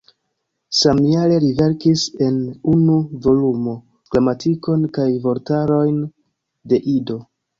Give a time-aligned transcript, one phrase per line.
[0.75, 2.39] Samjare li verkis en
[2.71, 2.95] unu
[3.27, 3.75] volumo
[4.15, 6.03] gramatikon kaj vortarojn
[6.73, 7.21] de Ido.